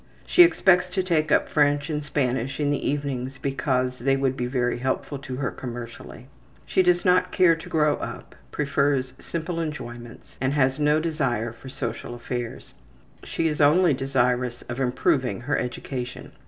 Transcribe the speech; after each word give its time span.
She 0.25 0.41
expects 0.41 0.87
to 0.87 1.03
take 1.03 1.31
up 1.31 1.47
French 1.47 1.87
and 1.91 2.03
Spanish 2.03 2.59
in 2.59 2.71
the 2.71 2.89
evenings 2.89 3.37
because 3.37 3.99
they 3.99 4.15
would 4.17 4.35
be 4.35 4.47
very 4.47 4.79
helpful 4.79 5.19
to 5.19 5.35
her 5.35 5.51
commercially. 5.51 6.25
She 6.65 6.81
does 6.81 7.05
not 7.05 7.31
care 7.31 7.55
to 7.55 7.69
grow 7.69 7.97
up, 7.97 8.33
prefers 8.49 9.13
simple 9.19 9.59
enjoyments, 9.61 10.37
and 10.41 10.53
has 10.53 10.79
no 10.79 10.99
desire 10.99 11.53
for 11.53 11.69
social 11.69 12.15
affairs. 12.15 12.73
She 13.23 13.47
is 13.47 13.61
only 13.61 13.93
desirous 13.93 14.63
of 14.63 14.79
improving 14.79 15.41
her 15.41 15.55
education. 15.59 16.31